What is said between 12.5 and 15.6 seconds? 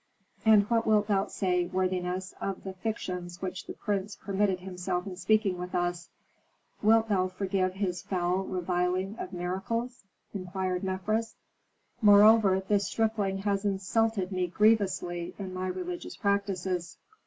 this stripling has insulted me grievously in